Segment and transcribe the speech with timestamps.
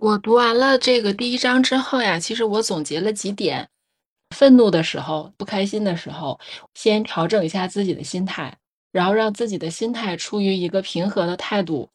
[0.00, 3.68] 我读完了这个第一章之后呀，其实我总结了几点：
[4.30, 6.38] 愤怒的时候、不开心的时候，
[6.72, 8.58] 先调整一下自己的心态，
[8.92, 11.90] 然后让自己的心态处于一个平和的态度。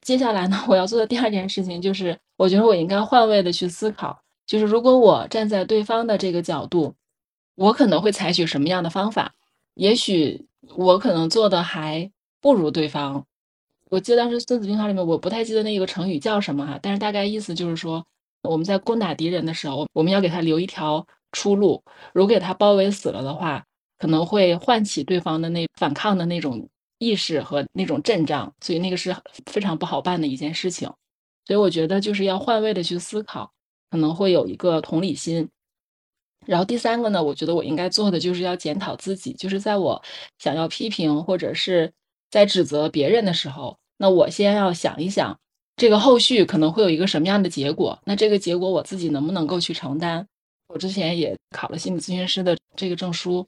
[0.00, 6.94] 接下来呢，我要做的第二件事情就是，我觉得我应该换位的去思考，就是如果我站在对方的这个角度，
[7.56, 9.34] 我可能会采取什么样的方法？
[9.74, 10.46] 也许
[10.76, 13.26] 我可能做的还不如对方。
[13.94, 18.04] 我记得当时《孙子兵法》里面，我不太记得那个成语叫什么哈，但是大概意思就是说，
[18.42, 21.80] 我们在攻打敌人的时候，我们要给他留一条出路。
[22.12, 23.64] 如果给他包围死了的话，
[23.96, 29.14] 可能会唤起对方的那反抗的那种意识和那种阵仗，所以那个是
[29.46, 30.90] 非常不好办的一件事情。
[31.46, 33.52] 所以我觉得就是要换位的去思考，
[33.92, 35.48] 可能会有一个同理心。
[36.46, 40.02] 然后第三个呢，我觉得我应该做的就是要检讨自己，就是在我
[40.40, 41.92] 想要批评或者是
[42.28, 43.78] 在指责别人的时候。
[43.96, 45.38] 那我先要想一想，
[45.76, 47.98] 这个后续可能会有一个什么样的结果？
[48.04, 50.26] 那这个结果我自己能不能够去承担？
[50.68, 53.46] 我之前也考了心理咨询师的这个证书，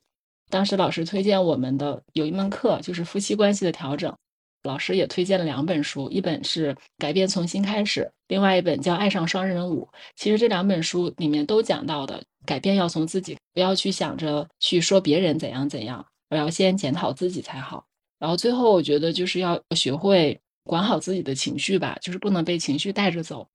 [0.50, 4.14] 当时老师推荐我们的有一门课就是夫妻关系的调整，
[4.62, 9.88] 老师也推荐了两本书，一本是《改变从新开始》，另外一本叫《爱上双人舞》。
[10.14, 17.84] 其实这两本书里面都讲到的，改变要从自己，不要去想着去说别人怎样怎样，我要先检讨自己才好。
[18.18, 23.46] 然后最后，我觉得就是要学会管好自己的情绪吧，就是不能被情绪带着走。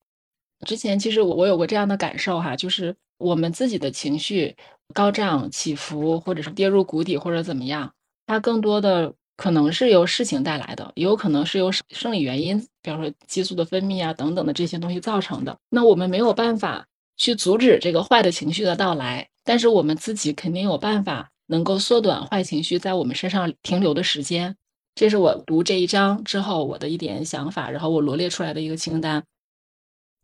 [0.68, 4.56] 之前其实我我有过这样的感受哈，就是我们自己的情绪
[4.94, 7.92] 高涨起伏，或者是跌入谷底，或者怎么样，
[8.28, 15.58] 它更多的可能是由事情带来的，也有可能是由生理原因，比方说激素的分泌啊等等的这些东西造成的。
[15.70, 16.86] 那我们没有办法
[17.18, 21.30] 去阻止这个坏的情绪的到来，但是我们自己肯定有办法。
[21.52, 24.56] 能够缩短坏情绪在我们身上停留的时间，
[24.96, 29.22] 这是我读这一章之后我的一点想法，然后我罗列出来的一个清单。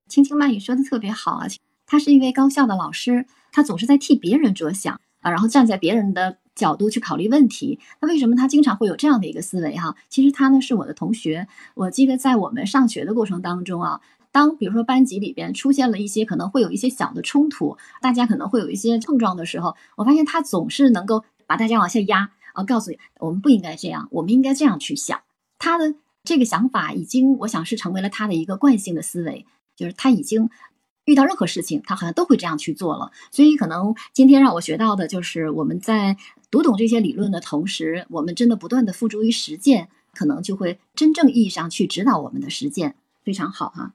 [0.08, 1.48] 青青曼语说的特别好啊，
[1.86, 7.78] 他是一位高校的老师，他总是在替别人着想啊，然后站在别人的角度去考虑问题。
[8.00, 9.98] 那为什么他经常会有这样的一个思维哈？
[10.08, 14.00] 其实他呢是我的同学，我记得在我们上学的过程当中啊。
[14.32, 25.22] 当比如说班级里边出现了一些可能会有一些小的冲突，大家可能会有一些碰撞的时候，我发现他总是能够把大家往下压啊，告诉你我们不应该这样，我们应该这样去想。
[25.60, 29.46] 他的这个想法已经，我想是成为了他的一个惯性的思维，
[29.76, 30.50] 就是他已经
[31.06, 33.12] 遇到任何事情，他好像都会这样去做了。
[33.32, 36.18] 所以可能今天让我学到的就是我们在
[36.52, 43.94] 读懂这些理论的同时，我们真的不断的付诸于实践，可能就会真正意义上去指导我们的实践，非常好哈。